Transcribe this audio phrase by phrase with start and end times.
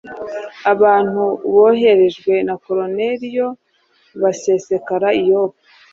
[0.73, 1.23] abantu
[1.53, 3.47] boherejwe na Koruneliyo
[4.21, 5.59] basesekara i Yopa,